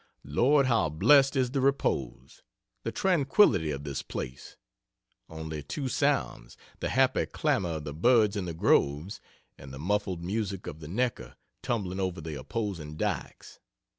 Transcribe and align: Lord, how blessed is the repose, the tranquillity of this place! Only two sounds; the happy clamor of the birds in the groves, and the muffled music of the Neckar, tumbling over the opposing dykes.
Lord, 0.25 0.65
how 0.65 0.89
blessed 0.89 1.35
is 1.35 1.51
the 1.51 1.61
repose, 1.61 2.41
the 2.81 2.91
tranquillity 2.91 3.69
of 3.69 3.83
this 3.83 4.01
place! 4.01 4.57
Only 5.29 5.61
two 5.61 5.87
sounds; 5.89 6.57
the 6.79 6.89
happy 6.89 7.27
clamor 7.27 7.73
of 7.73 7.83
the 7.83 7.93
birds 7.93 8.35
in 8.35 8.45
the 8.45 8.55
groves, 8.55 9.21
and 9.59 9.71
the 9.71 9.77
muffled 9.77 10.23
music 10.23 10.65
of 10.65 10.79
the 10.79 10.87
Neckar, 10.87 11.35
tumbling 11.61 11.99
over 11.99 12.19
the 12.19 12.33
opposing 12.33 12.97
dykes. 12.97 13.59